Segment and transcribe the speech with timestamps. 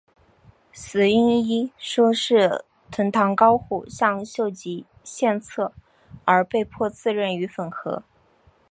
[0.73, 5.73] 死因一说是藤堂高虎向秀吉献策
[6.25, 8.03] 而被迫自刃于粉河。